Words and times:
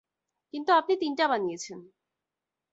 কিন্তু 0.53 0.71
আপনি 0.73 0.93
তিনটা 1.01 1.25
বানিয়েছেন। 1.27 1.79